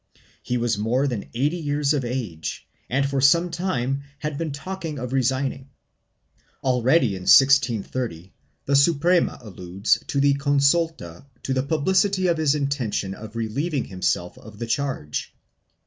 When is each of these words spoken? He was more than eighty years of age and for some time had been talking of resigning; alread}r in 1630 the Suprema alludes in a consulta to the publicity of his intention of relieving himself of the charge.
He 0.41 0.57
was 0.57 0.79
more 0.79 1.05
than 1.05 1.29
eighty 1.35 1.57
years 1.59 1.93
of 1.93 2.03
age 2.03 2.67
and 2.89 3.05
for 3.07 3.21
some 3.21 3.51
time 3.51 4.01
had 4.17 4.35
been 4.35 4.51
talking 4.51 4.97
of 4.97 5.13
resigning; 5.13 5.69
alread}r 6.65 7.03
in 7.05 7.29
1630 7.29 8.33
the 8.65 8.75
Suprema 8.75 9.37
alludes 9.43 9.97
in 9.97 10.25
a 10.25 10.33
consulta 10.33 11.27
to 11.43 11.53
the 11.53 11.61
publicity 11.61 12.25
of 12.25 12.37
his 12.39 12.55
intention 12.55 13.13
of 13.13 13.35
relieving 13.35 13.83
himself 13.85 14.39
of 14.39 14.57
the 14.57 14.65
charge. 14.65 15.35